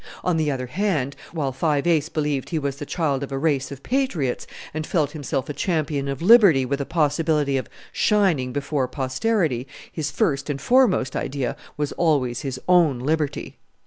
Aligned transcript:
On 0.23 0.35
the 0.37 0.49
other 0.49 0.65
hand, 0.65 1.15
while 1.31 1.51
Five 1.51 1.85
Ace 1.85 2.09
believed 2.09 2.49
he 2.49 2.57
was 2.57 2.77
the 2.77 2.87
child 2.87 3.21
of 3.21 3.31
a 3.31 3.37
race 3.37 3.71
of 3.71 3.83
patriots 3.83 4.47
and 4.73 4.87
felt 4.87 5.11
himself 5.11 5.47
a 5.47 5.53
champion 5.53 6.07
of 6.07 6.23
liberty 6.23 6.65
with 6.65 6.81
a 6.81 6.87
possibility 6.87 7.55
of 7.55 7.69
shining 7.91 8.51
before 8.51 8.87
posterity, 8.87 9.67
his 9.91 10.09
first 10.09 10.49
and 10.49 10.59
foremost 10.59 11.15
idea 11.15 11.55
was 11.77 11.91
always 11.91 12.41
his 12.41 12.59
own 12.67 12.97
liberty! 12.97 13.57